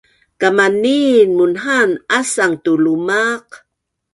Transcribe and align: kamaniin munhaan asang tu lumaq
kamaniin 0.39 1.29
munhaan 1.37 1.91
asang 2.19 2.55
tu 2.63 2.71
lumaq 2.83 3.47